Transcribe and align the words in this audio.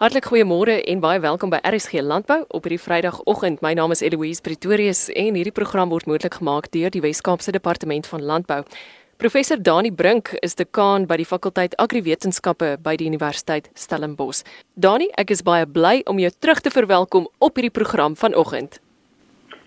Hartlik 0.00 0.30
goeiemôre 0.30 0.78
en 0.88 1.00
baie 1.04 1.20
welkom 1.20 1.50
by 1.52 1.58
RSG 1.60 2.00
Landbou 2.00 2.38
op 2.56 2.64
hierdie 2.64 2.80
Vrydagoggend. 2.80 3.58
My 3.60 3.74
naam 3.76 3.92
is 3.92 4.00
Eloise 4.00 4.40
Pretorius 4.40 5.02
en 5.12 5.36
hierdie 5.36 5.52
program 5.52 5.90
word 5.92 6.06
moontlik 6.08 6.38
gemaak 6.38 6.70
deur 6.72 6.88
die 6.88 7.02
Wes-Kaapse 7.04 7.52
Departement 7.52 8.08
van 8.08 8.24
Landbou. 8.24 8.62
Professor 9.20 9.60
Dani 9.60 9.90
Brink 9.92 10.32
is 10.40 10.56
dekaan 10.56 11.04
by 11.04 11.18
die 11.20 11.28
fakulteit 11.28 11.76
Agriwetenskappe 11.76 12.78
by 12.80 12.96
die 12.96 13.10
Universiteit 13.12 13.68
Stellenbosch. 13.76 14.40
Dani, 14.72 15.10
ek 15.20 15.34
is 15.36 15.44
baie 15.44 15.68
bly 15.68 15.98
om 16.08 16.24
jou 16.24 16.32
terug 16.32 16.64
te 16.64 16.72
verwelkom 16.72 17.28
op 17.36 17.60
hierdie 17.60 17.76
program 17.82 18.16
vanoggend. 18.16 18.80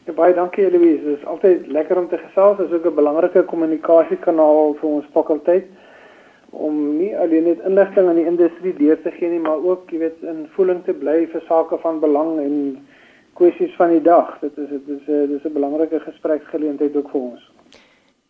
Ja, 0.07 0.17
baie 0.17 0.33
dankie 0.33 0.65
Eloise. 0.65 1.11
Dit 1.11 1.21
is 1.21 1.29
altyd 1.29 1.69
lekker 1.69 2.01
om 2.01 2.09
te 2.09 2.17
gesels. 2.17 2.57
Dit 2.57 2.71
is 2.71 2.79
ook 2.79 2.89
'n 2.89 3.01
belangrike 3.03 3.45
kommunikasiekanaal 3.53 4.77
vir 4.81 4.89
ons 4.89 5.05
fakulteit 5.13 5.69
om 6.53 6.97
nie 6.97 7.17
alleen 7.17 7.43
net 7.43 7.63
inligting 7.65 8.07
aan 8.07 8.19
die 8.21 8.29
industrie 8.29 8.73
deur 8.77 9.01
te 9.01 9.11
gee 9.11 9.29
nie, 9.29 9.41
maar 9.41 9.63
ook, 9.63 9.89
jy 9.91 9.97
weet, 10.05 10.21
in 10.21 10.45
voeling 10.55 10.83
te 10.85 10.93
bly 10.93 11.25
vir 11.31 11.41
sake 11.47 11.77
van 11.81 11.99
belang 11.99 12.37
en 12.39 12.55
kwessies 13.39 13.73
van 13.75 13.89
die 13.89 14.01
dag. 14.01 14.37
Dit 14.41 14.57
is 14.57 14.69
dit 14.69 14.89
is 14.95 15.07
'n 15.07 15.27
dis 15.27 15.45
'n 15.45 15.53
belangrike 15.53 15.99
gespreksgeleentheid 15.99 16.95
ook 16.95 17.09
vir 17.09 17.21
ons. 17.21 17.51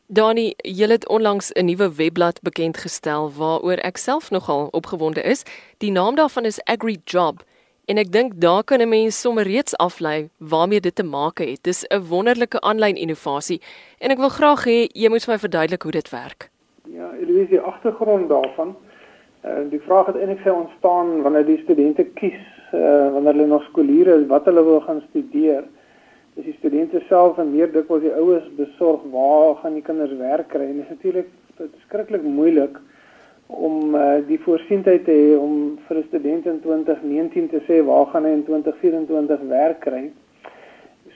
Dani, 0.07 0.53
jy 0.57 0.87
het 0.87 1.07
onlangs 1.07 1.51
'n 1.51 1.65
nuwe 1.65 1.95
webblad 1.95 2.41
bekend 2.41 2.77
gestel 2.77 3.31
waaroor 3.31 3.79
ek 3.83 3.97
self 3.97 4.31
nogal 4.31 4.67
opgewonde 4.71 5.21
is. 5.21 5.43
Die 5.77 5.91
naam 5.91 6.15
daarvan 6.15 6.45
is 6.45 6.63
AgriJob. 6.63 7.43
En 7.85 7.97
ek 7.97 8.11
dink 8.11 8.31
daar 8.35 8.63
kan 8.63 8.79
'n 8.79 8.89
mens 8.89 9.21
sommer 9.21 9.43
reeds 9.43 9.77
aflei 9.77 10.29
waarmee 10.37 10.79
dit 10.79 10.95
te 10.95 11.03
maak 11.03 11.37
het. 11.37 11.63
Dis 11.63 11.85
'n 11.87 12.07
wonderlike 12.07 12.61
aanlyn 12.61 12.95
innovasie 12.95 13.61
en 13.99 14.11
ek 14.11 14.17
wil 14.17 14.29
graag 14.29 14.65
hê 14.65 14.87
jy 14.91 15.09
moet 15.09 15.23
vir 15.23 15.33
my 15.33 15.39
verduidelik 15.39 15.81
hoe 15.81 15.91
dit 15.91 16.09
werk. 16.09 16.52
Ja, 16.93 17.09
Eloise, 17.19 17.49
die 17.49 17.59
agtergrond 17.59 18.29
daarvan. 18.29 18.75
Uh, 19.45 19.63
die 19.69 19.79
vraag 19.81 20.11
het 20.11 20.17
eintlik 20.19 20.43
sy 20.45 20.51
ontstaan 20.53 21.23
wanneer 21.25 21.47
die 21.47 21.57
studente 21.63 22.03
kies 22.19 22.37
uh, 22.69 23.07
wanneer 23.15 23.33
hulle 23.33 23.47
nog 23.49 23.63
skooliere 23.71 24.19
is 24.19 24.27
wat 24.29 24.45
hulle 24.45 24.61
wil 24.63 24.77
gaan 24.85 25.01
studeer. 25.07 25.65
Dis 26.35 26.45
die 26.51 26.53
studente 26.59 27.01
self 27.07 27.41
en 27.41 27.49
meer 27.49 27.71
dikwels 27.73 28.05
die 28.05 28.13
ouers 28.13 28.45
besorg 28.59 29.01
waar 29.15 29.57
gaan 29.63 29.73
die 29.79 29.83
kinders 29.89 30.13
werk 30.21 30.51
kry 30.53 30.67
en 30.67 30.83
dit 30.83 30.85
is 30.85 30.93
natuurlik 30.93 31.33
verskriklik 31.57 32.29
moeilik 32.37 32.77
om 33.47 33.97
uh, 33.97 34.19
die 34.29 34.39
voorsienheid 34.45 35.07
te 35.09 35.17
hê 35.17 35.33
om 35.39 35.79
vir 35.87 35.97
'n 35.97 36.07
student 36.11 36.45
in 36.53 36.61
2019 36.61 37.49
te 37.55 37.63
sê 37.65 37.81
waar 37.89 38.05
gaan 38.13 38.29
hy 38.29 38.37
in 38.37 38.45
2024 38.45 39.49
werk 39.49 39.81
kry 39.81 40.11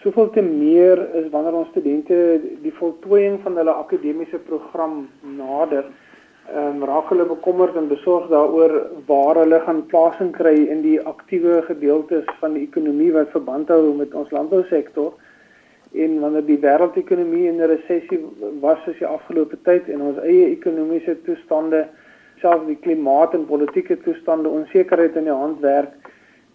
soveel 0.02 0.30
te 0.30 0.42
meer 0.42 1.00
is 1.16 1.30
wanneer 1.34 1.56
ons 1.58 1.70
studente 1.74 2.18
die 2.64 2.74
voltooiing 2.80 3.40
van 3.44 3.58
hulle 3.58 3.74
akademiese 3.74 4.40
program 4.50 5.08
nader, 5.38 5.88
ehm 6.48 6.78
um, 6.78 6.84
raak 6.88 7.10
hulle 7.12 7.26
bekommerd 7.28 7.76
en 7.76 7.90
besorgd 7.92 8.30
daaroor 8.32 8.76
waar 9.08 9.42
hulle 9.42 9.60
gaan 9.66 9.82
plasing 9.92 10.32
kry 10.38 10.56
in 10.72 10.82
die 10.86 11.00
aktiewe 11.12 11.62
gedeeltes 11.68 12.30
van 12.40 12.56
die 12.56 12.64
ekonomie 12.64 13.12
wat 13.16 13.34
verband 13.36 13.74
hou 13.74 13.94
met 13.98 14.14
ons 14.16 14.32
landbousektor. 14.32 15.12
En 15.92 16.20
wanneer 16.22 16.46
die 16.48 16.60
wêreldekonomie 16.64 17.48
in 17.52 17.60
'n 17.62 17.72
resessie 17.74 18.20
was 18.62 18.80
soos 18.86 19.00
die 19.00 19.08
afgelope 19.08 19.58
tyd 19.64 19.90
en 19.90 20.02
ons 20.02 20.24
eie 20.24 20.52
ekonomiese 20.52 21.18
toestande 21.26 21.88
selfs 22.42 22.68
die 22.68 22.80
klimaat 22.80 23.34
en 23.34 23.46
politieke 23.46 23.98
toestande 24.06 24.50
onsekerheid 24.50 25.16
in 25.16 25.24
die 25.24 25.40
hand 25.44 25.60
werk 25.60 25.94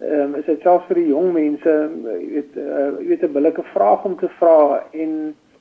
ehm 0.03 0.34
um, 0.34 0.34
is 0.34 0.45
dit 0.45 0.61
selfs 0.62 0.86
vir 0.89 0.98
die 0.98 1.11
jong 1.12 1.33
mense 1.33 1.72
jy 1.72 2.28
weet 2.34 2.56
uh, 2.58 2.91
jy 2.98 3.06
weet 3.12 3.25
'n 3.28 3.33
billike 3.39 3.62
vraag 3.75 4.05
om 4.05 4.17
te 4.19 4.28
vra 4.39 4.83
en 4.91 5.12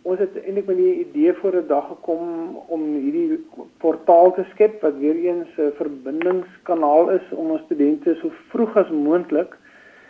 ons 0.02 0.20
het 0.20 0.38
eintlik 0.42 0.66
met 0.66 0.78
die 0.78 0.94
idee 1.06 1.34
voor 1.34 1.56
'n 1.60 1.68
dag 1.68 1.88
gekom 1.88 2.58
om 2.68 2.82
hierdie 2.94 3.40
portaal 3.78 4.34
te 4.34 4.46
skep 4.54 4.82
wat 4.82 4.98
weer 4.98 5.16
eens 5.16 5.50
'n 5.58 5.72
verbindingskanaal 5.82 7.10
is 7.10 7.26
om 7.32 7.52
ons 7.52 7.66
studente 7.70 8.16
so 8.16 8.32
vroeg 8.50 8.78
as 8.78 8.90
moontlik 8.90 9.58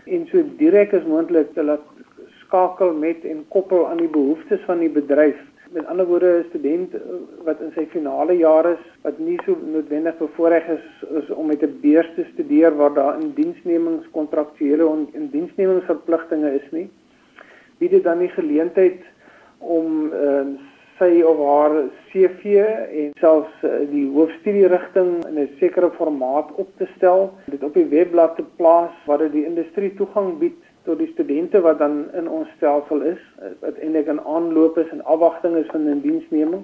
en 0.06 0.28
so 0.28 0.44
direk 0.58 0.94
as 0.94 1.04
moontlik 1.04 1.54
te 1.54 1.64
laat 1.64 1.86
skakel 2.46 2.94
met 2.94 3.26
en 3.26 3.46
koppel 3.48 3.88
aan 3.88 3.98
die 3.98 4.14
behoeftes 4.20 4.62
van 4.66 4.80
die 4.80 4.90
bedryf 4.90 5.40
met 5.72 5.86
ander 5.86 6.06
woorde 6.06 6.32
'n 6.40 6.50
student 6.50 6.94
eh, 6.94 7.02
wat 7.44 7.62
in 7.62 7.72
sy 7.76 7.86
finale 7.86 8.38
jaar 8.38 8.66
is 8.72 8.84
wat 9.02 9.20
nie 9.20 9.40
so 9.46 9.58
noodwendig 9.74 10.18
bevoorreg 10.18 10.68
is, 10.68 10.88
is 11.22 11.30
om 11.30 11.48
met 11.48 11.64
'n 11.64 11.78
beurs 11.82 12.10
te 12.16 12.26
studeer 12.34 12.76
waar 12.76 12.94
daar 12.94 13.22
in 13.22 13.32
diensnemingskontraktuele 13.34 14.90
en 14.90 15.08
in 15.12 15.30
diensnemingsverpligtinge 15.30 16.54
is 16.54 16.72
nie 16.72 16.90
bied 17.82 17.92
dit 17.92 18.04
dan 18.04 18.20
die 18.22 18.30
geleentheid 18.30 19.02
om 19.58 20.12
uh, 20.14 20.46
sy 21.00 21.22
of 21.26 21.40
haar 21.42 21.76
CV 22.12 22.62
en 22.62 23.14
selfs 23.18 23.64
uh, 23.66 23.72
die 23.90 24.06
hoofstudierigting 24.14 25.26
in 25.30 25.40
'n 25.40 25.50
sekere 25.60 25.90
formaat 25.98 26.52
op 26.56 26.70
te 26.78 26.88
stel 26.96 27.34
dit 27.46 27.64
op 27.64 27.74
die 27.74 27.88
webblad 27.90 28.36
te 28.36 28.46
plaas 28.56 28.94
waar 29.06 29.18
dit 29.18 29.32
die 29.32 29.46
industrie 29.46 29.94
toegang 29.96 30.38
bied 30.38 30.62
tot 30.84 30.98
die 30.98 31.12
studente 31.14 31.62
wat 31.62 31.80
dan 31.80 32.06
in 32.18 32.30
ons 32.30 32.50
stelsel 32.56 33.02
is 33.02 33.20
wat 33.60 33.78
eintlik 33.78 34.08
in 34.08 34.22
aanloop 34.22 34.78
is 34.78 34.90
en 34.90 35.04
afwagting 35.04 35.56
is 35.56 35.70
van 35.74 35.90
'n 35.90 36.02
diensneming. 36.02 36.64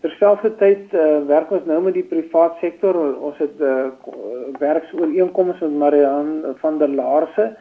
Terselfdertyd 0.00 0.94
uh, 0.96 1.26
werk 1.28 1.50
ons 1.50 1.64
nou 1.68 1.82
met 1.82 1.94
die 1.94 2.06
privaat 2.08 2.56
sektor. 2.60 2.96
Ons 3.20 3.36
het 3.38 3.58
'n 3.58 3.62
uh, 3.62 3.86
eh, 3.86 4.58
werksooreenkoms 4.58 5.60
met 5.60 5.78
Marian 5.82 6.44
van 6.62 6.78
der 6.78 6.88
Laarse 6.88 7.56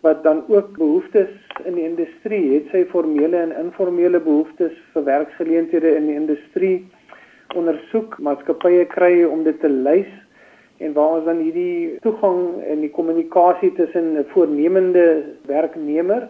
wat 0.00 0.22
dan 0.22 0.44
ook 0.48 0.76
behoeftes 0.76 1.30
in 1.64 1.74
die 1.74 1.84
industrie 1.84 2.54
het, 2.54 2.66
sy 2.70 2.84
formele 2.90 3.36
en 3.36 3.52
informele 3.54 4.20
behoeftes 4.20 4.72
vir 4.92 5.04
werksgeleenthede 5.04 5.94
in 5.94 6.06
die 6.06 6.14
industrie 6.14 6.88
ondersoek, 7.54 8.18
maatskappye 8.18 8.84
kry 8.84 9.24
om 9.24 9.44
dit 9.44 9.60
te 9.60 9.68
lys 9.68 10.10
en 10.82 10.92
waar 10.92 11.16
ons 11.16 11.24
dan 11.24 11.42
hierdie 11.44 11.98
toegang 12.04 12.40
en 12.66 12.80
die 12.80 12.90
kommunikasie 12.90 13.72
tussen 13.78 14.16
'n 14.18 14.24
voornemende 14.34 15.06
werknemer 15.46 16.28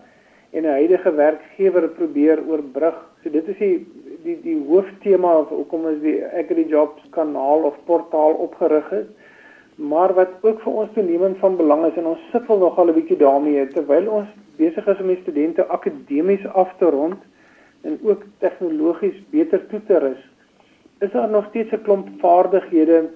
en 0.52 0.62
'n 0.62 0.76
huidige 0.78 1.12
werkgewer 1.14 1.88
probeer 1.88 2.38
oorbrug. 2.48 2.98
So 3.22 3.30
dit 3.30 3.48
is 3.48 3.58
die 3.58 3.86
die 4.24 4.38
die 4.42 4.58
hooftema 4.68 5.38
of 5.38 5.48
hoekom 5.48 5.88
is 5.88 6.00
die 6.00 6.24
AgriJobs 6.24 7.02
kanaal 7.10 7.64
of 7.70 7.76
portaal 7.84 8.32
opgerig 8.32 8.92
is. 8.92 9.08
Maar 9.74 10.14
wat 10.14 10.28
ook 10.40 10.60
vir 10.60 10.72
ons 10.72 10.92
toenemend 10.94 11.38
van 11.38 11.56
belang 11.56 11.86
is 11.86 11.96
en 11.96 12.06
ons 12.06 12.30
sukkel 12.30 12.58
nogal 12.58 12.88
'n 12.88 12.94
bietjie 12.94 13.16
daarmee 13.16 13.66
terwyl 13.68 14.08
ons 14.08 14.28
besig 14.56 14.86
is 14.86 15.00
om 15.00 15.06
die 15.06 15.22
studente 15.22 15.66
akademies 15.66 16.46
af 16.46 16.74
te 16.78 16.90
rond 16.90 17.20
en 17.82 17.98
ook 18.02 18.22
tegnologies 18.38 19.16
beter 19.30 19.66
toe 19.66 19.80
te 19.86 19.98
rus, 19.98 20.22
is 21.00 21.10
daar 21.10 21.28
nog 21.28 21.46
steeds 21.48 21.72
'n 21.72 21.82
klomp 21.82 22.08
vaardighede 22.20 23.08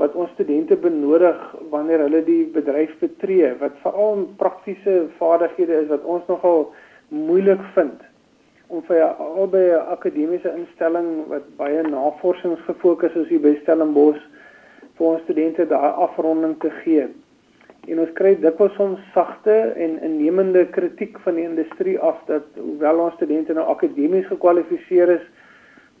wat 0.00 0.14
ons 0.16 0.30
studente 0.32 0.76
benodig 0.80 1.40
wanneer 1.72 2.06
hulle 2.06 2.22
die 2.24 2.44
bedryf 2.54 2.92
betree 3.02 3.52
wat 3.60 3.76
veral 3.84 4.24
praktiese 4.40 5.02
vaardighede 5.18 5.82
is 5.82 5.90
wat 5.92 6.06
ons 6.08 6.24
nogal 6.32 6.70
moeilik 7.08 7.60
vind 7.74 8.06
om 8.70 8.82
vir 8.86 9.02
albei 9.02 9.66
'n 9.74 9.86
akademiese 9.96 10.50
instelling 10.56 11.26
wat 11.28 11.46
baie 11.58 11.82
navorsings 11.82 12.60
gefokus 12.66 13.16
is 13.22 13.28
hier 13.28 13.42
by 13.42 13.54
Stellenbosch 13.62 14.22
vir 14.96 15.06
ons 15.06 15.22
studente 15.22 15.66
daai 15.66 15.92
afronding 16.06 16.54
te 16.60 16.70
gee. 16.82 17.08
En 17.88 17.98
ons 17.98 18.12
kry 18.14 18.34
dikwels 18.40 18.74
soms 18.76 19.00
sagte 19.14 19.54
en 19.84 19.98
innemende 20.06 20.66
kritiek 20.76 21.18
van 21.24 21.34
die 21.34 21.44
industrie 21.48 21.98
af 21.98 22.18
dat 22.26 22.44
hoewel 22.54 22.98
ons 23.06 23.14
studente 23.14 23.52
nou 23.52 23.66
akademies 23.72 24.26
gekwalifiseer 24.26 25.08
is, 25.16 25.24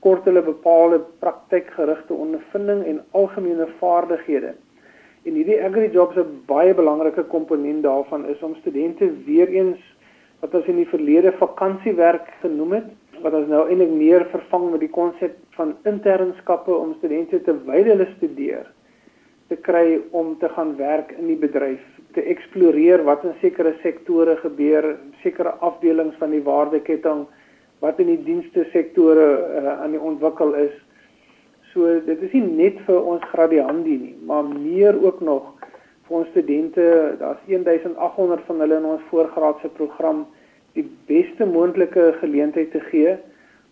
kort 0.04 0.24
hulle 0.24 0.42
bepaalde 0.42 1.00
praktykgerigte 1.22 2.14
ondervinding 2.14 2.84
en 2.88 3.00
algemene 3.10 3.66
vaardighede. 3.78 4.54
En 5.28 5.36
hierdie 5.36 5.60
AgriJobs 5.64 6.16
'n 6.16 6.42
baie 6.46 6.74
belangrike 6.74 7.24
komponent 7.24 7.82
daarvan 7.82 8.26
is 8.26 8.42
om 8.42 8.54
studente 8.54 9.10
weer 9.26 9.48
eens 9.48 9.80
wat 10.40 10.54
ons 10.54 10.66
in 10.66 10.76
die 10.76 10.88
verlede 10.88 11.32
vakansiewerk 11.32 12.28
genoem 12.40 12.72
het, 12.72 12.88
wat 13.22 13.32
ons 13.32 13.48
nou 13.48 13.68
eintlik 13.68 13.90
meer 13.92 14.24
vervang 14.32 14.70
met 14.70 14.80
die 14.80 14.94
konsep 14.94 15.36
van 15.50 15.76
internskappe 15.84 16.72
om 16.72 16.94
studente 16.98 17.42
terwyl 17.42 17.84
hulle 17.84 18.08
studeer 18.16 18.66
te 19.50 19.56
kry 19.56 19.98
om 20.10 20.36
te 20.38 20.48
gaan 20.48 20.76
werk 20.78 21.10
in 21.18 21.26
die 21.26 21.38
bedryf, 21.38 21.82
te 22.14 22.22
eksploreer 22.22 23.02
wat 23.02 23.24
in 23.26 23.34
sekere 23.40 23.74
sektore 23.82 24.36
gebeur, 24.44 24.96
sekere 25.24 25.56
afdelings 25.66 26.14
van 26.22 26.30
die 26.30 26.42
waardeketting 26.46 27.24
wat 27.80 28.00
in 28.00 28.10
die 28.12 28.22
dienste 28.24 28.66
sektore 28.72 29.26
uh, 29.60 29.76
aan 29.80 29.96
die 29.96 30.00
ontwikkel 30.00 30.54
is. 30.54 30.74
So 31.72 31.86
dit 32.06 32.22
is 32.26 32.34
nie 32.36 32.44
net 32.44 32.80
vir 32.86 32.98
ons 32.98 33.24
gradiandi 33.32 33.96
nie, 33.96 34.14
maar 34.26 34.44
meer 34.48 34.98
ook 35.00 35.20
nog 35.24 35.54
vir 36.08 36.16
ons 36.20 36.30
studente. 36.34 36.84
Daar's 37.20 37.42
1800 37.46 38.44
van 38.48 38.60
hulle 38.64 38.80
in 38.80 38.88
ons 38.94 39.06
voorgraadse 39.12 39.70
program 39.78 40.26
die 40.78 40.86
beste 41.08 41.46
moontlike 41.46 42.12
geleentheid 42.20 42.70
te 42.74 42.82
gee 42.90 43.16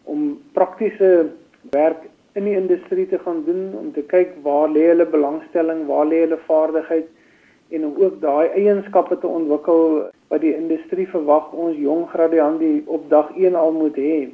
om 0.08 0.38
praktiese 0.56 1.28
werk 1.74 2.06
in 2.38 2.46
die 2.46 2.56
industrie 2.56 3.06
te 3.10 3.18
gaan 3.22 3.42
doen 3.46 3.72
om 3.78 3.92
te 3.92 4.02
kyk 4.10 4.36
waar 4.42 4.70
lê 4.70 4.88
hulle 4.90 5.06
belangstelling, 5.10 5.84
waar 5.90 6.06
lê 6.08 6.22
hulle 6.24 6.38
vaardigheid 6.46 7.08
en 7.70 7.84
om 7.84 7.96
ook 8.00 8.20
daai 8.20 8.48
eienskappe 8.48 9.18
te 9.18 9.26
ontwikkel 9.26 10.08
wat 10.28 10.40
die 10.40 10.54
industrie 10.56 11.08
verwag 11.08 11.52
ons 11.52 11.76
jong 11.76 12.06
gradiandi 12.12 12.82
op 12.86 13.08
dag 13.10 13.32
1 13.36 13.54
al 13.54 13.72
moet 13.72 13.96
hê. 13.96 14.28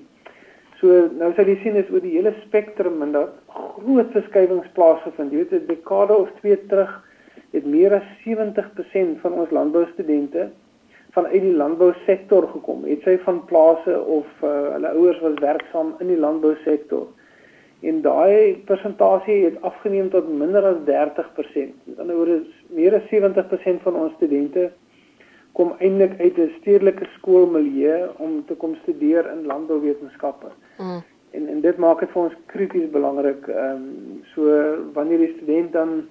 So 0.81 1.09
nou 1.19 1.33
sal 1.35 1.49
jy 1.49 1.57
sien 1.63 1.79
is 1.81 1.91
oor 1.91 2.03
die 2.05 2.17
hele 2.17 2.35
spektrum 2.43 3.03
en 3.03 3.15
dat 3.15 3.35
groot 3.55 4.11
verskywings 4.15 4.71
plaasgevind. 4.79 5.33
Jy 5.33 5.43
weet 5.43 5.53
'n 5.53 5.67
dekade 5.67 6.17
of 6.17 6.31
twee 6.41 6.59
terug 6.67 6.93
het 7.55 7.67
meer 7.67 7.95
as 7.95 8.07
70% 8.25 9.21
van 9.23 9.33
ons 9.33 9.51
landboustudente 9.51 10.51
vanuit 11.15 11.41
die 11.41 11.57
landbousektor 11.57 12.49
gekom. 12.49 12.85
Het 12.85 13.03
sy 13.07 13.19
van 13.23 13.45
plase 13.51 14.01
of 14.01 14.27
uh, 14.43 14.51
hulle 14.75 14.91
ouers 14.99 15.21
was 15.23 15.39
werksaam 15.43 15.95
in 16.03 16.11
die 16.11 16.19
landbousektor. 16.19 17.07
En 17.87 18.01
daai 18.03 18.63
persentasie 18.67 19.45
het 19.45 19.61
afgeneem 19.63 20.11
tot 20.11 20.29
minder 20.29 20.65
as 20.65 20.81
30%. 20.89 21.75
Met 21.85 21.99
ander 22.03 22.17
woorde, 22.17 22.41
meer 22.75 22.97
as 22.99 23.07
70% 23.11 23.83
van 23.87 23.97
ons 24.03 24.15
studente 24.19 24.71
kom 25.55 25.75
eintlik 25.79 26.19
uit 26.21 26.39
'n 26.39 26.55
stedelike 26.61 27.07
skoolmilieu 27.17 28.11
om 28.19 28.45
te 28.47 28.55
kom 28.55 28.75
studeer 28.83 29.31
in 29.31 29.47
landbouwetenskappe. 29.47 30.51
Mm. 30.79 31.03
En 31.31 31.49
en 31.49 31.61
dit 31.61 31.77
maak 31.77 32.01
dit 32.01 32.11
vir 32.11 32.23
ons 32.23 32.37
krities 32.47 32.91
belangrik. 32.91 33.47
Ehm 33.49 33.71
um, 33.71 34.23
so 34.35 34.43
wanneer 34.93 35.19
die 35.19 35.35
student 35.37 35.73
dan 35.73 36.09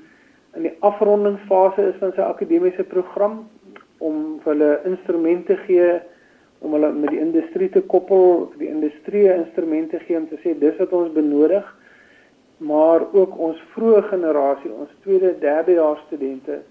in 0.55 0.61
die 0.61 0.75
afrondingsfase 0.79 1.81
is 1.81 1.99
van 1.99 2.11
sy 2.15 2.21
akademiese 2.21 2.83
program 2.83 3.47
om 3.97 4.39
vir 4.43 4.53
hulle 4.53 4.79
instrumente 4.85 5.57
gee 5.67 5.99
om 6.63 6.71
hulle 6.71 6.91
met 6.95 7.09
die 7.11 7.19
industrie 7.19 7.69
te 7.69 7.81
koppel, 7.81 8.51
die 8.57 8.69
industrie 8.71 9.25
instrumente 9.33 9.99
gee 9.99 10.17
om 10.17 10.27
te 10.27 10.39
sê 10.43 10.53
dis 10.59 10.77
wat 10.79 10.93
ons 10.95 11.11
benodig, 11.11 11.65
maar 12.63 13.03
ook 13.11 13.35
ons 13.37 13.59
vroeë 13.73 14.05
generasie, 14.11 14.71
ons 14.71 14.91
tweede, 15.03 15.33
derde 15.39 15.75
jaar 15.79 15.99
studente 16.05 16.61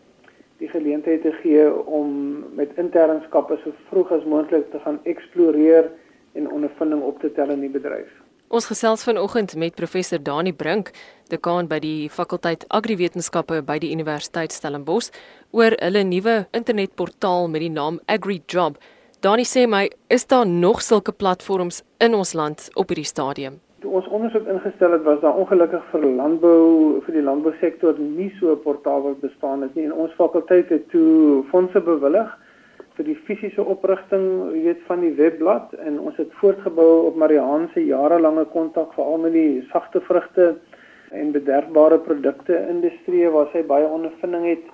die 0.63 0.71
geleentheid 0.71 1.23
te 1.23 1.33
gee 1.43 1.65
om 1.91 2.45
met 2.57 2.77
internskappe 2.79 3.59
so 3.63 3.75
vroeg 3.91 4.13
as 4.15 4.27
moontlik 4.31 4.69
te 4.71 4.81
gaan 4.85 5.01
eksploreer 5.11 5.91
en 6.39 6.51
ondervinding 6.51 7.03
op 7.03 7.19
te 7.21 7.33
tel 7.35 7.51
in 7.51 7.65
die 7.67 7.73
bedryf. 7.73 8.11
Ons 8.53 8.69
gesels 8.69 9.03
vanoggend 9.05 9.57
met 9.57 9.75
professor 9.75 10.21
Dani 10.23 10.53
Brink, 10.53 10.93
dekaan 11.33 11.69
by 11.71 11.79
die 11.81 12.11
fakulteit 12.13 12.67
Agriwetenskappe 12.69 13.63
by 13.65 13.79
die 13.81 13.91
Universiteit 13.97 14.53
Stellenbosch, 14.53 15.09
oor 15.57 15.75
hulle 15.81 16.05
nuwe 16.05 16.43
internetportaal 16.53 17.49
met 17.49 17.65
die 17.65 17.73
naam 17.73 17.99
AgriJob. 18.13 18.77
Dani 19.25 19.49
sê 19.49 19.65
my, 19.67 19.87
is 20.13 20.29
daar 20.29 20.47
nog 20.47 20.83
sulke 20.85 21.17
platforms 21.17 21.83
in 21.99 22.15
ons 22.15 22.37
land 22.37 22.69
op 22.77 22.93
hierdie 22.93 23.09
stadium? 23.09 23.61
Toe 23.83 23.91
ons 23.99 24.07
ondersoek 24.15 24.45
ingestel 24.47 24.93
het, 24.95 25.03
was 25.03 25.19
daar 25.25 25.39
ongelukkig 25.43 25.87
vir 25.91 26.05
landbou 26.15 27.01
vir 27.03 27.17
die 27.17 27.25
landbousektor 27.27 27.97
nie 27.99 28.29
so 28.39 28.53
'n 28.53 28.63
portaal 28.63 29.03
wat 29.03 29.21
bestaan 29.21 29.63
het 29.67 29.75
nie. 29.75 29.87
En 29.87 29.95
ons 30.05 30.13
fakulteit 30.19 30.69
het 30.69 30.85
toe 30.91 31.43
fondse 31.51 31.81
bewillig 31.81 32.29
vir 32.97 33.05
die 33.05 33.17
fisiese 33.27 33.65
oprigting, 33.65 34.55
jy 34.55 34.63
weet, 34.69 34.87
van 34.87 35.01
die 35.01 35.11
webblad. 35.19 35.75
En 35.75 35.99
ons 35.99 36.17
het 36.17 36.31
voortgebou 36.39 37.07
op 37.07 37.17
Mariaan 37.17 37.69
se 37.75 37.85
jarelange 37.85 38.45
kontak 38.45 38.95
veral 38.95 39.19
met 39.19 39.33
die 39.33 39.67
sagte 39.73 40.01
vrugte 40.01 40.55
en 41.11 41.33
bederfbare 41.33 41.99
produkte 41.99 42.67
industrie 42.69 43.29
waar 43.29 43.51
sy 43.53 43.67
baie 43.67 43.87
ondervinding 43.87 44.47
het. 44.47 44.65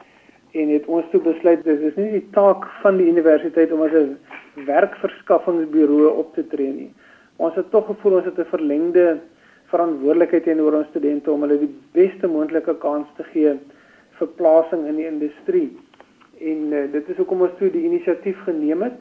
En 0.52 0.68
het 0.68 0.86
ons 0.86 1.04
toe 1.10 1.20
besluit 1.20 1.64
dis 1.64 1.80
is 1.80 1.96
nie 1.96 2.10
die 2.10 2.28
taak 2.30 2.68
van 2.82 2.96
die 2.96 3.08
universiteit 3.08 3.72
om 3.72 3.82
as 3.82 3.92
'n 3.92 4.18
werkverskaffingsburo 4.66 6.08
op 6.08 6.34
te 6.34 6.46
tree 6.46 6.72
nie. 6.72 6.92
Ons 7.38 7.54
het 7.54 7.70
tog 7.70 7.86
gevoel 7.86 8.18
ons 8.18 8.24
het 8.26 8.38
'n 8.38 8.50
verlengde 8.54 9.20
verantwoordelikheid 9.70 10.44
teenoor 10.44 10.74
ons 10.74 10.88
studente 10.88 11.30
om 11.30 11.42
hulle 11.42 11.58
die 11.58 11.74
beste 11.92 12.26
moontlike 12.26 12.74
kans 12.78 13.06
te 13.16 13.24
gee 13.32 13.58
vir 14.18 14.28
plasing 14.36 14.86
in 14.86 14.96
die 14.96 15.06
industrie 15.06 15.70
en 16.40 16.72
uh, 16.72 16.84
dit 16.92 17.08
is 17.08 17.16
hoekom 17.16 17.42
ons 17.46 17.54
toe 17.58 17.70
die 17.70 17.84
inisiatief 17.84 18.38
geneem 18.46 18.82
het. 18.82 18.98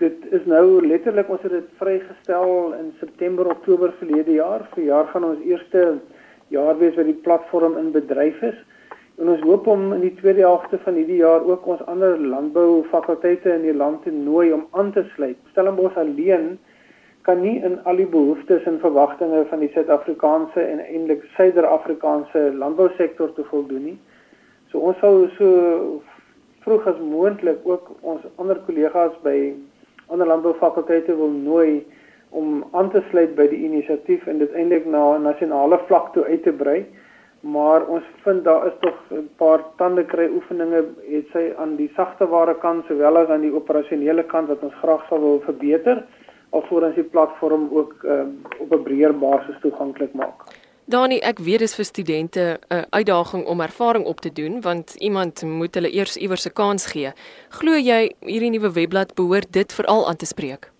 Dit 0.00 0.26
is 0.36 0.44
nou 0.48 0.80
letterlik 0.86 1.28
ons 1.32 1.42
het 1.42 1.52
dit 1.52 1.68
vrygestel 1.80 2.74
in 2.78 2.92
September 3.00 3.50
Oktober 3.52 3.92
verlede 3.98 4.32
jaar. 4.38 4.66
Vir 4.74 4.84
jaar 4.84 5.08
gaan 5.12 5.24
ons 5.24 5.44
eerste 5.44 5.98
jaar 6.48 6.78
wees 6.78 6.96
wat 6.96 7.08
die 7.08 7.20
platform 7.26 7.76
in 7.80 7.92
bedryf 7.92 8.42
is. 8.42 8.56
En 9.20 9.28
ons 9.28 9.44
hoop 9.44 9.66
om 9.68 9.92
in 9.92 10.00
die 10.00 10.14
tweede 10.20 10.44
helfte 10.46 10.78
van 10.84 10.96
hierdie 10.96 11.20
jaar 11.20 11.44
ook 11.44 11.66
ons 11.66 11.84
ander 11.92 12.16
landboufakulteite 12.18 13.52
in 13.52 13.66
die 13.68 13.76
land 13.76 14.02
te 14.02 14.12
nooi 14.14 14.52
om 14.52 14.66
aan 14.70 14.92
te 14.92 15.04
sluit. 15.14 15.36
Stellenbosch 15.52 15.98
alleen 16.00 16.54
kan 17.30 17.42
nie 17.46 17.60
in 17.62 17.78
al 17.86 18.00
die 18.00 18.08
behoeftes 18.10 18.64
en 18.66 18.80
verwagtinge 18.82 19.44
van 19.50 19.60
die 19.62 19.70
Suid-Afrikaanse 19.70 20.62
en 20.66 20.80
eintlik 20.82 21.22
Suider-Afrikaanse 21.36 22.48
landbousektor 22.58 23.30
te 23.36 23.44
voldoen 23.50 23.84
nie. 23.92 23.98
So 24.72 24.82
ons 24.90 24.98
sou 25.02 25.28
so 25.36 26.00
vroeg 26.64 26.88
as 26.90 26.98
moontlik 26.98 27.62
ook 27.70 27.92
ons 28.02 28.26
ander 28.42 28.58
kollegas 28.66 29.14
by 29.22 29.36
ander 30.10 30.26
landboufakulteite 30.26 31.14
wil 31.20 31.30
nooi 31.30 31.84
om 32.34 32.64
aan 32.74 32.90
te 32.90 33.02
sluit 33.10 33.36
by 33.38 33.46
die 33.52 33.62
inisiatief 33.68 34.26
en 34.30 34.42
dit 34.42 34.58
eintlik 34.58 34.88
na 34.90 35.04
nasionale 35.22 35.78
vlak 35.86 36.10
toe 36.16 36.26
uit 36.26 36.42
te 36.42 36.54
brei. 36.64 36.80
Maar 37.46 37.86
ons 37.88 38.06
vind 38.24 38.42
daar 38.44 38.66
is 38.66 38.74
tog 38.82 38.96
'n 39.10 39.28
paar 39.38 39.62
tande 39.78 40.04
kry 40.04 40.26
oefeninge 40.28 40.82
het 41.14 41.30
sy 41.32 41.52
aan 41.56 41.76
die 41.76 41.90
sagte 41.94 42.26
ware 42.26 42.54
kant 42.54 42.84
sowel 42.86 43.16
as 43.16 43.28
aan 43.28 43.46
die 43.46 43.54
operasionele 43.54 44.24
kant 44.24 44.48
wat 44.48 44.62
ons 44.62 44.80
graag 44.82 45.06
sal 45.08 45.20
wil 45.20 45.40
verbeter 45.46 46.02
alvorens 46.50 46.94
die 46.94 47.04
platform 47.04 47.68
ook 47.72 47.94
um, 48.04 48.42
op 48.58 48.72
'n 48.72 48.82
breër 48.82 49.18
basis 49.18 49.60
toeganklik 49.60 50.12
maak. 50.12 50.44
Dani, 50.90 51.20
ek 51.22 51.38
weet 51.38 51.58
dis 51.62 51.74
vir 51.74 51.84
studente 51.84 52.58
'n 52.68 52.84
uitdaging 52.90 53.46
om 53.46 53.60
ervaring 53.60 54.04
op 54.04 54.20
te 54.20 54.32
doen 54.32 54.60
want 54.60 54.94
iemand 54.98 55.42
moet 55.42 55.74
hulle 55.74 55.92
eers 55.92 56.16
iewers 56.16 56.46
'n 56.46 56.52
kans 56.52 56.86
gee. 56.86 57.12
Glo 57.48 57.72
jy 57.72 58.14
hierdie 58.20 58.50
nuwe 58.50 58.72
webblad 58.72 59.14
behoort 59.14 59.52
dit 59.52 59.72
veral 59.72 60.08
aan 60.08 60.16
te 60.16 60.26
spreek? 60.26 60.70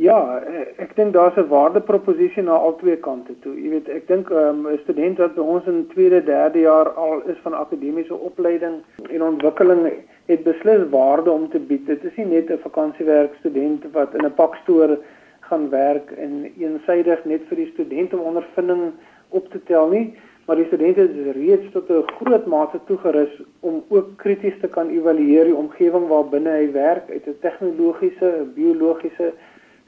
Ja, 0.00 0.40
ek 0.80 0.94
dink 0.96 1.12
daar's 1.12 1.36
'n 1.36 1.48
waardeproposisie 1.48 2.42
na 2.42 2.54
al 2.56 2.76
twee 2.76 2.96
kante 2.96 3.34
toe. 3.40 3.52
Jy 3.62 3.68
weet, 3.68 3.88
ek 3.88 4.06
dink 4.08 4.30
ehm, 4.30 4.62
'n 4.62 4.72
um, 4.72 4.78
student 4.78 5.18
wat 5.18 5.34
by 5.34 5.40
ons 5.42 5.66
in 5.66 5.86
tweede, 5.88 6.24
derde 6.24 6.60
jaar 6.60 6.88
al 6.88 7.20
is 7.28 7.36
van 7.42 7.52
akademiese 7.52 8.14
opleiding 8.14 8.80
en 9.10 9.22
ontwikkeling 9.22 9.92
het 10.26 10.42
beslis 10.42 10.88
waarde 10.90 11.30
om 11.30 11.50
te 11.50 11.58
bied. 11.58 11.86
Dit 11.86 12.04
is 12.04 12.16
nie 12.16 12.26
net 12.26 12.50
'n 12.50 12.62
vakansiewerk 12.62 13.34
student 13.38 13.84
wat 13.92 14.14
in 14.14 14.24
'n 14.24 14.34
pakstoor 14.34 14.98
gaan 15.40 15.68
werk 15.68 16.10
en 16.16 16.48
eensydig 16.58 17.24
net 17.24 17.42
vir 17.48 17.56
die 17.56 17.70
student 17.72 18.14
om 18.14 18.20
ondervinding 18.20 18.92
op 19.28 19.50
te 19.50 19.62
tel 19.62 19.88
nie, 19.88 20.14
maar 20.46 20.56
die 20.56 20.66
studente 20.66 21.02
is 21.02 21.34
reeds 21.36 21.72
tot 21.72 21.90
'n 21.90 22.08
groot 22.16 22.46
mate 22.46 22.80
toegerus 22.86 23.42
om 23.60 23.84
ook 23.88 24.16
krities 24.16 24.58
te 24.60 24.68
kan 24.68 24.88
evalueer 24.88 25.44
die 25.44 25.60
omgewing 25.64 26.08
waarbinne 26.08 26.50
hy 26.50 26.72
werk 26.72 27.10
uit 27.10 27.26
'n 27.26 27.38
tegnologiese, 27.40 28.48
biologiese, 28.54 29.32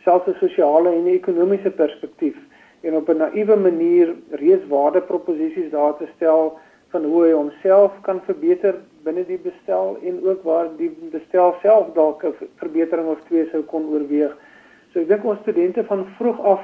selfs 0.05 0.29
'n 0.29 0.39
sosiale 0.41 0.91
en 0.91 1.07
ekonomiese 1.07 1.71
perspektief 1.71 2.37
en 2.83 2.97
op 2.97 3.09
'n 3.09 3.17
naïewe 3.17 3.57
manier 3.57 4.15
reeds 4.31 4.67
waardeproposisies 4.69 5.71
daar 5.71 5.97
te 5.97 6.07
stel 6.17 6.59
van 6.89 7.05
hoe 7.05 7.25
hy 7.25 7.33
homself 7.33 7.93
kan 8.01 8.21
verbeter 8.25 8.75
binne 9.05 9.25
die 9.27 9.39
bestel 9.39 9.97
en 10.03 10.21
ook 10.29 10.43
waar 10.43 10.69
die 10.77 10.91
bestel 11.13 11.55
self 11.63 11.93
dalk 11.95 12.25
'n 12.25 12.35
verbetering 12.57 13.09
of 13.09 13.21
twee 13.29 13.49
sou 13.51 13.63
kon 13.63 13.89
oorweeg. 13.93 14.37
So 14.93 15.01
ek 15.01 15.09
dink 15.09 15.25
ons 15.25 15.41
studente 15.41 15.85
van 15.85 16.07
vroeg 16.19 16.41
af 16.41 16.63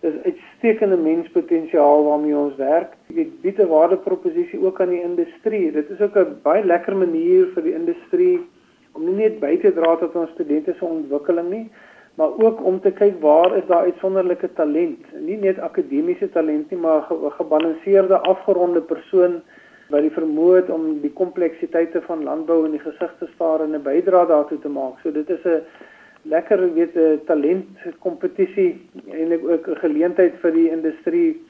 dis 0.00 0.14
uitstekende 0.24 0.96
menspotensiaal 0.96 2.04
waarmee 2.04 2.36
ons 2.36 2.56
werk. 2.56 2.92
Dit 3.06 3.40
bied 3.42 3.58
'n 3.58 3.66
waardeproposisie 3.66 4.60
ook 4.64 4.80
aan 4.80 4.88
die 4.88 5.02
industrie. 5.02 5.72
Dit 5.72 5.90
is 5.90 6.00
ook 6.00 6.16
'n 6.16 6.38
baie 6.42 6.64
lekker 6.64 6.96
manier 6.96 7.46
vir 7.54 7.62
die 7.62 7.74
industrie 7.74 8.40
om 8.92 9.04
nie 9.04 9.14
net 9.14 9.40
by 9.40 9.56
te 9.56 9.72
dra 9.72 9.96
tot 9.96 10.14
ons 10.16 10.30
studente 10.30 10.74
se 10.78 10.84
ontwikkeling 10.84 11.50
nie, 11.50 11.70
maar 12.18 12.34
ook 12.44 12.64
om 12.64 12.80
te 12.80 12.90
kyk 12.90 13.20
waar 13.22 13.56
is 13.56 13.66
daar 13.66 13.86
uitsonderlike 13.86 14.48
talent, 14.52 15.04
nie 15.22 15.36
net 15.38 15.58
akademiese 15.62 16.26
talent 16.34 16.70
nie, 16.70 16.78
maar 16.78 17.06
'n 17.10 17.30
gebalanseerde, 17.30 18.18
afgeronde 18.18 18.80
persoon 18.80 19.42
wat 19.88 20.02
die 20.02 20.16
vermoë 20.16 20.56
het 20.56 20.70
om 20.70 21.00
die 21.00 21.12
kompleksiteite 21.12 22.02
van 22.02 22.24
landbou 22.24 22.64
in 22.64 22.74
die 22.74 22.82
gesig 22.82 23.14
te 23.18 23.28
staar 23.34 23.60
en 23.60 23.74
'n 23.74 23.82
bydrae 23.82 24.26
daartoe 24.26 24.58
te 24.58 24.68
maak. 24.68 24.98
So 25.02 25.12
dit 25.12 25.30
is 25.30 25.44
'n 25.44 25.62
lekker 26.22 26.74
weet 26.74 26.96
'n 26.96 27.20
talent 27.26 27.66
kompetisie 27.98 28.80
eintlik 29.10 29.44
ook 29.48 29.68
'n 29.68 29.76
geleentheid 29.84 30.34
vir 30.42 30.52
die 30.52 30.70
industrie 30.70 31.40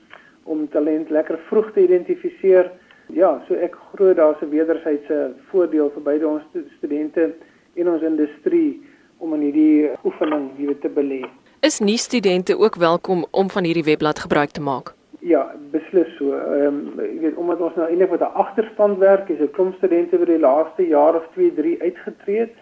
om 0.44 0.68
talent 0.68 1.10
lekker 1.10 1.38
vroeg 1.38 1.72
te 1.72 1.80
identifiseer. 1.80 2.70
Ja, 3.06 3.42
so 3.48 3.54
ek 3.54 3.74
glo 3.74 4.14
daar's 4.14 4.42
'n 4.42 4.50
wederwysige 4.50 5.32
voordeel 5.50 5.90
vir 5.90 6.02
beide 6.02 6.28
ons 6.28 6.42
studente 6.76 7.32
en 7.74 7.88
ons 7.88 8.02
industrie 8.02 8.82
om 9.18 9.34
in 9.34 9.40
hierdie 9.40 9.90
oefening 10.04 10.50
hier 10.56 10.78
te 10.78 10.88
belê. 10.88 11.24
Is 11.60 11.80
nie 11.80 11.98
studente 11.98 12.58
ook 12.58 12.76
welkom 12.76 13.26
om 13.30 13.50
van 13.50 13.64
hierdie 13.64 13.84
webblad 13.84 14.18
gebruik 14.18 14.50
te 14.50 14.60
maak? 14.60 14.94
Ja, 15.20 15.42
beslis 15.72 16.10
so. 16.16 16.36
Ehm 16.38 16.66
um, 16.66 17.00
jy 17.02 17.18
weet 17.24 17.36
omdat 17.36 17.60
ons 17.60 17.74
nou 17.74 17.88
eintlik 17.88 18.10
met 18.10 18.20
'n 18.20 18.38
agterstand 18.44 18.98
werk, 18.98 19.28
is 19.28 19.40
'n 19.40 19.50
klomp 19.50 19.74
studente 19.74 20.18
wat 20.18 20.26
die 20.26 20.38
laaste 20.38 20.86
jaar 20.86 21.14
of 21.14 21.26
2, 21.34 21.54
3 21.54 21.82
uitgetree 21.82 22.38
het 22.38 22.54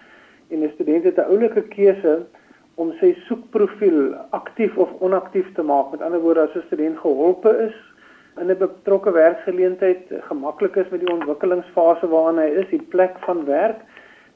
en 0.50 0.64
'n 0.64 0.72
student 0.75 1.04
het 1.04 1.18
'n 1.18 1.30
oulike 1.30 1.62
keuse 1.62 2.26
om 2.75 2.92
sy 3.00 3.14
soekprofiel 3.26 4.14
aktief 4.30 4.76
of 4.76 4.88
onaktief 5.00 5.52
te 5.54 5.62
maak. 5.62 5.90
Met 5.90 6.02
ander 6.02 6.20
woorde, 6.20 6.40
as 6.40 6.54
'n 6.54 6.66
student 6.66 6.98
geholpe 6.98 7.50
is 7.68 7.76
in 8.40 8.50
'n 8.50 8.58
betrokke 8.58 9.12
werksgeleentheid, 9.12 10.02
gemaklik 10.28 10.76
is 10.76 10.88
met 10.88 11.00
die 11.00 11.12
ontwikkelingsfase 11.12 12.08
waarin 12.08 12.38
hy 12.38 12.50
is, 12.60 12.68
die 12.70 12.86
plek 12.88 13.14
van 13.18 13.44
werk, 13.44 13.80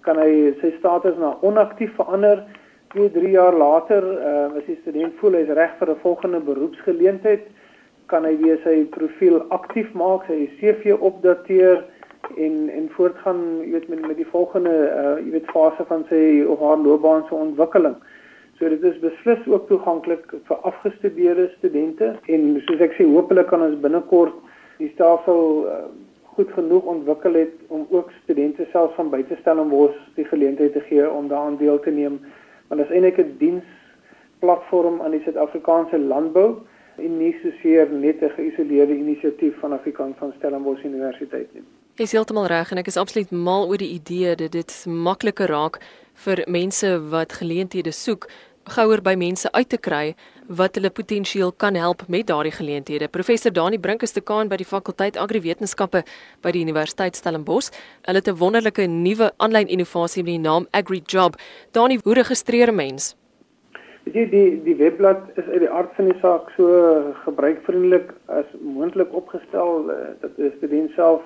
kan 0.07 0.19
hy 0.19 0.55
sy 0.61 0.73
status 0.79 1.17
na 1.19 1.37
onaktief 1.47 1.95
verander. 1.97 2.45
2, 2.95 3.11
3 3.15 3.31
jaar 3.31 3.55
later, 3.55 4.03
uh, 4.03 4.59
as 4.59 4.67
die 4.67 4.79
student 4.81 5.15
voel 5.21 5.39
hy 5.39 5.45
is 5.47 5.55
reg 5.55 5.77
vir 5.79 5.91
'n 5.91 6.03
volgende 6.03 6.41
beroepsgeleentheid, 6.41 7.45
kan 8.11 8.25
hy 8.25 8.35
weer 8.43 8.59
sy 8.65 8.85
profiel 8.91 9.43
aktief 9.51 9.93
maak, 9.95 10.27
sy 10.27 10.51
CV 10.59 10.97
opdateer 10.99 11.85
en 12.37 12.69
en 12.71 12.89
voortgaan 12.97 13.41
jy 13.65 13.71
weet 13.73 13.89
met 13.89 14.07
met 14.07 14.17
die 14.17 14.31
volgende 14.33 14.71
uh 14.71 15.17
jy 15.19 15.31
weet 15.37 15.53
fase 15.55 15.85
van 15.89 16.05
sy 16.09 16.45
of 16.47 16.61
haar 16.61 16.79
loopbaan 16.79 17.25
se 17.29 17.35
ontwikkeling. 17.35 17.97
So 18.59 18.69
dit 18.69 18.83
is 18.85 18.99
beslis 19.01 19.47
ook 19.49 19.69
toeganklik 19.69 20.27
vir 20.49 20.57
afgestudeerde 20.69 21.49
studente 21.59 22.15
en 22.27 22.63
soos 22.67 22.81
ek 22.81 22.95
sê 22.99 23.07
hopelik 23.09 23.49
kan 23.49 23.63
ons 23.63 23.81
binnekort 23.81 24.37
die 24.79 24.91
stelsel 24.95 25.67
uh, 25.67 25.87
goed 26.35 26.51
genoeg 26.53 26.83
ontwikkel 26.83 27.35
het 27.35 27.55
om 27.69 27.87
ook 27.91 28.11
studente 28.23 28.67
self 28.73 28.95
van 28.95 29.11
buite 29.11 29.37
Stellenbosch 29.41 29.99
die 30.15 30.25
geleentheid 30.25 30.73
te 30.73 30.81
gee 30.81 31.11
om 31.11 31.29
daaraan 31.29 31.57
deel 31.57 31.81
te 31.81 31.91
neem. 31.91 32.21
Want 32.69 32.81
dit 32.81 32.91
is 32.91 32.95
eintlik 32.97 33.19
'n 33.19 33.37
diensplatform 33.39 35.01
aan 35.03 35.11
die 35.11 35.23
Suid-Afrikaanse 35.23 35.99
landbou 35.99 36.57
en 36.97 37.19
nie 37.19 37.37
soseer 37.43 37.91
net 37.91 38.23
'n 38.23 38.35
geïsoleerde 38.39 38.95
inisiatief 38.95 39.59
van 39.59 39.73
Afrikaans 39.73 40.17
van 40.19 40.33
Stellenbosch 40.37 40.85
Universiteit 40.85 41.55
nie. 41.55 41.63
Jy 41.95 42.03
is 42.03 42.13
heeltemal 42.13 42.47
reg 42.47 42.71
en 42.71 42.79
ek 42.79 42.87
is 42.87 42.97
absoluut 42.97 43.31
mal 43.31 43.69
oor 43.69 43.77
die 43.77 43.93
idee 43.93 44.35
dat 44.35 44.53
dit 44.53 44.87
makliker 44.87 45.47
raak 45.47 45.81
vir 46.25 46.45
mense 46.47 47.09
wat 47.11 47.33
geleenthede 47.33 47.91
soek 47.91 48.29
gouer 48.69 49.01
by 49.03 49.15
mense 49.17 49.49
uit 49.53 49.69
te 49.69 49.79
kry 49.79 50.15
wat 50.49 50.75
hulle 50.75 50.91
potensieel 50.91 51.53
kan 51.53 51.75
help 51.75 52.03
met 52.09 52.27
daardie 52.27 52.53
geleenthede. 52.53 53.09
Professor 53.09 53.53
Dani 53.53 53.79
Brink 53.79 54.03
is 54.03 54.13
dekaan 54.13 54.49
by 54.49 54.59
die 54.59 54.67
fakulteit 54.67 55.17
Agriwetenskappe 55.17 56.03
by 56.43 56.53
die 56.53 56.63
Universiteit 56.65 57.17
Stellenbosch. 57.17 57.71
Hulle 58.07 58.19
het 58.19 58.29
'n 58.29 58.39
wonderlike 58.39 58.87
nuwe 58.87 59.31
aanlyn 59.39 59.69
innovasie 59.69 60.23
met 60.23 60.33
die 60.33 60.39
naam 60.39 60.67
AgriJob. 60.73 61.37
Dani, 61.73 61.99
hoe 62.05 62.15
registreer 62.15 62.75
mens? 62.75 63.17
Die 64.05 64.29
die 64.29 64.63
die 64.65 64.77
webblad 64.77 65.23
is 65.37 65.45
uit 65.45 65.61
die 65.61 65.71
aard 65.71 65.95
van 65.95 66.05
die 66.05 66.19
saak 66.21 66.51
so 66.57 67.15
gebruikvriendelik 67.25 68.13
as 68.27 68.47
moontlik 68.61 69.13
opgestel 69.13 69.91
eh, 69.91 69.97
dat 70.21 70.37
die 70.37 70.53
student 70.57 70.91
self 70.91 71.23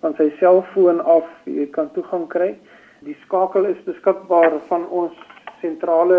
van 0.00 0.14
sy 0.16 0.30
selfoon 0.38 1.00
af 1.00 1.26
jy 1.44 1.66
kan 1.70 1.90
toegang 1.92 2.28
kry. 2.28 2.54
Die 3.00 3.16
skakel 3.24 3.64
is 3.64 3.80
beskikbaar 3.84 4.60
van 4.68 4.86
ons 4.88 5.12
sentrale 5.60 6.18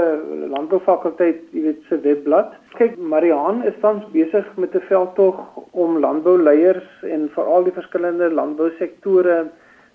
landboufakulteit, 0.49 1.43
jy 1.51 1.63
weet 1.65 1.81
se 1.89 1.97
webblad. 2.03 2.53
Kyk, 2.77 2.97
Mariaan 2.97 3.63
is 3.67 3.77
tans 3.81 4.05
besig 4.13 4.45
met 4.57 4.75
'n 4.75 4.85
veldtog 4.87 5.39
om 5.71 5.99
landbouleiers 5.99 7.03
en 7.03 7.29
veral 7.33 7.63
die 7.63 7.73
verskillende 7.73 8.29
landbousektore 8.29 9.49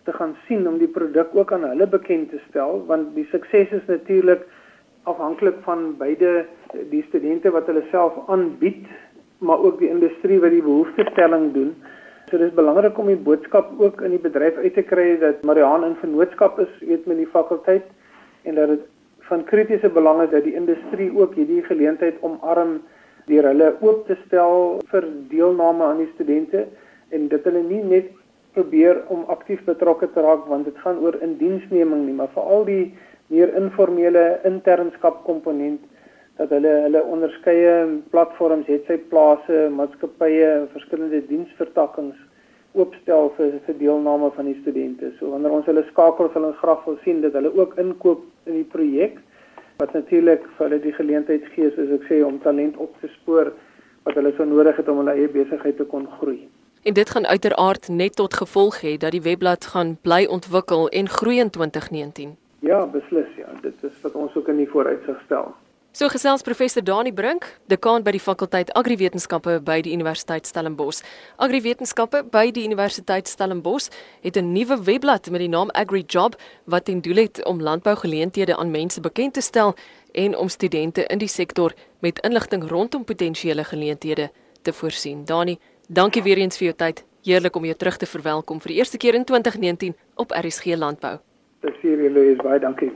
te 0.05 0.12
gaan 0.12 0.37
sien 0.47 0.69
om 0.69 0.79
die 0.79 0.91
produk 0.99 1.35
ook 1.35 1.53
aan 1.53 1.65
hulle 1.65 1.87
bekend 1.87 2.31
te 2.31 2.41
stel 2.49 2.85
want 2.87 3.15
die 3.15 3.26
sukses 3.31 3.73
is 3.79 3.87
natuurlik 3.87 4.47
afhanklik 5.03 5.59
van 5.67 5.97
beide 5.99 6.47
die 6.91 7.05
studente 7.09 7.50
wat 7.50 7.67
hulle 7.67 7.83
self 7.91 8.15
aanbied 8.26 8.87
maar 9.38 9.59
ook 9.59 9.79
die 9.79 9.91
industrie 9.91 10.41
wat 10.41 10.50
die 10.50 10.62
behoeftestelling 10.62 11.53
doen. 11.53 11.75
So 12.31 12.38
dis 12.38 12.55
belangrik 12.55 12.99
om 12.99 13.07
die 13.07 13.21
boodskap 13.29 13.69
ook 13.79 14.00
in 14.00 14.17
die 14.17 14.23
bedryf 14.23 14.57
uit 14.57 14.75
te 14.75 14.83
kry 14.83 15.19
dat 15.21 15.45
Mariaan 15.47 15.85
in 15.85 15.99
vennootskap 16.00 16.59
is, 16.59 16.73
weet 16.81 17.07
met 17.07 17.21
die 17.21 17.29
fakulteit 17.35 17.85
en 18.43 18.55
dat 18.55 18.69
dit 18.69 18.87
van 19.28 19.45
kritiese 19.45 19.88
belang 19.88 20.23
is 20.23 20.30
dat 20.30 20.45
die 20.45 20.54
industrie 20.54 21.11
ook 21.14 21.35
hierdie 21.35 21.62
geleentheid 21.66 22.21
omarm 22.21 22.78
deur 23.26 23.49
hulle 23.50 23.73
oop 23.80 24.06
te 24.06 24.16
stel 24.26 24.78
vir 24.92 25.09
deelname 25.30 25.85
aan 25.85 26.02
die 26.04 26.12
studente 26.14 26.66
en 27.11 27.28
dit 27.33 27.49
hulle 27.49 27.62
nie 27.66 27.83
net 27.83 28.12
probeer 28.56 29.02
om 29.12 29.26
aktief 29.33 29.64
betrokke 29.66 30.09
te 30.14 30.23
raak 30.25 30.47
want 30.50 30.64
dit 30.71 30.78
gaan 30.85 31.02
oor 31.04 31.18
indiensneming 31.26 32.06
nie 32.06 32.16
maar 32.21 32.33
veral 32.37 32.64
die 32.68 32.95
meer 33.35 33.52
informele 33.59 34.25
internskap 34.49 35.25
komponent 35.26 35.83
dat 36.38 36.52
hulle 36.54 36.73
hulle 36.87 37.02
onderskeie 37.16 37.75
platforms 38.14 38.68
het 38.71 38.87
sy 38.88 38.99
plase 39.11 39.66
maatskappye 39.75 40.50
verskillende 40.73 41.23
diensvertakkings 41.30 42.18
oopstel 42.76 43.30
vir 43.37 43.56
vir 43.66 43.78
deelname 43.80 44.30
van 44.37 44.50
die 44.50 44.59
studente. 44.61 45.12
So 45.18 45.30
wanneer 45.33 45.54
ons 45.56 45.68
hulle 45.71 45.85
skakel, 45.90 46.30
sal 46.33 46.49
ons 46.50 46.61
graag 46.61 46.85
wil 46.88 46.99
sien 47.04 47.23
dat 47.25 47.37
hulle 47.38 47.52
ook 47.56 47.78
inkoop 47.83 48.25
in 48.47 48.61
die 48.61 48.68
projek 48.76 49.18
wat 49.80 49.92
natuurlik 49.92 50.45
vir 50.56 50.68
hulle 50.68 50.80
die 50.85 50.95
geleentheid 50.97 51.49
gee 51.54 51.73
soos 51.75 51.92
ek 51.99 52.06
sê 52.09 52.23
om 52.25 52.38
talent 52.45 52.78
op 52.80 52.95
te 53.00 53.11
spoor 53.18 53.52
wat 54.06 54.16
hulle 54.16 54.33
so 54.37 54.47
nodig 54.49 54.78
het 54.78 54.88
om 54.88 55.02
hulle 55.02 55.16
eie 55.16 55.28
besigheid 55.33 55.76
te 55.76 55.85
kon 55.90 56.06
groei. 56.21 56.47
En 56.87 56.95
dit 56.95 57.11
gaan 57.11 57.26
uiteraard 57.26 57.88
net 57.88 58.16
tot 58.16 58.35
gevolg 58.35 58.80
hê 58.85 58.97
dat 59.02 59.12
die 59.12 59.23
webblad 59.23 59.66
gaan 59.75 59.97
bly 60.06 60.25
ontwikkel 60.30 60.88
en 60.88 61.09
groei 61.09 61.40
in 61.42 61.50
2019. 61.50 62.37
Ja, 62.64 62.87
beslis 62.87 63.33
ja, 63.37 63.50
dit 63.62 63.85
is 63.85 63.97
wat 64.02 64.14
ons 64.14 64.37
ook 64.37 64.49
in 64.49 64.62
die 64.62 64.71
vooruitsig 64.71 65.18
stel. 65.25 65.52
So 65.97 66.11
gesels 66.12 66.43
professor 66.45 66.83
Dani 66.85 67.09
Brink, 67.09 67.47
dekaan 67.73 68.03
by 68.05 68.12
die 68.12 68.21
fakulteit 68.21 68.69
Agriwetenskappe 68.76 69.55
by 69.65 69.79
die 69.81 69.95
Universiteit 69.97 70.45
Stellenbosch. 70.45 70.99
Agriwetenskappe 71.41 72.21
by 72.35 72.50
die 72.53 72.67
Universiteit 72.69 73.31
Stellenbosch 73.33 73.88
het 74.21 74.37
'n 74.37 74.53
nuwe 74.53 74.76
webblad 74.85 75.31
met 75.31 75.41
die 75.41 75.49
naam 75.49 75.71
AgriJob 75.73 76.37
wat 76.67 76.85
ten 76.85 77.00
doel 77.00 77.17
het 77.17 77.45
om 77.47 77.62
landbougeleenthede 77.62 78.57
aan 78.57 78.71
mense 78.71 79.00
bekend 79.00 79.35
te 79.35 79.41
stel 79.41 79.75
en 80.12 80.37
om 80.37 80.49
studente 80.49 81.07
in 81.07 81.19
die 81.19 81.29
sektor 81.29 81.73
met 82.00 82.21
inligting 82.21 82.69
rondom 82.69 83.05
potensiële 83.05 83.65
geleenthede 83.65 84.31
te 84.62 84.73
voorsien. 84.73 85.25
Dani, 85.25 85.59
dankie 85.88 86.23
weer 86.23 86.37
eens 86.37 86.59
vir 86.59 86.65
jou 86.65 86.76
tyd. 86.76 87.05
Heerlik 87.25 87.57
om 87.57 87.65
jou 87.65 87.76
terug 87.76 87.97
te 87.97 88.07
verwelkom 88.07 88.61
vir 88.61 88.69
die 88.69 88.79
eerste 88.79 88.97
keer 88.97 89.15
in 89.15 89.25
2019 89.25 89.97
op 90.15 90.31
RSG 90.31 90.76
Landbou. 90.76 91.19
Dis 91.61 91.81
hier, 91.81 92.11
Louise, 92.11 92.43
baie 92.43 92.61
dankie. 92.61 92.93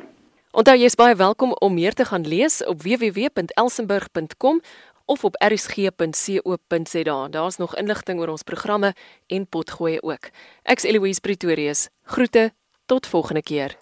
Onthou 0.50 0.72
jy 0.74 0.88
is 0.90 0.96
baie 0.98 1.14
welkom 1.14 1.52
om 1.62 1.76
meer 1.78 1.94
te 1.94 2.02
gaan 2.08 2.24
lees 2.26 2.56
op 2.66 2.80
www.elsenburg.com 2.82 4.58
of 5.06 5.24
op 5.24 5.36
rsg.co.za. 5.38 7.28
Daar's 7.28 7.56
nog 7.56 7.76
inligting 7.76 8.18
oor 8.18 8.32
ons 8.34 8.42
programme 8.42 8.90
en 9.26 9.46
potgoeie 9.46 10.02
ook. 10.02 10.32
Ek's 10.62 10.82
Eloise 10.90 11.20
Pretorius. 11.22 11.86
Groete 12.02 12.50
tot 12.86 13.06
volgende 13.06 13.42
keer. 13.42 13.78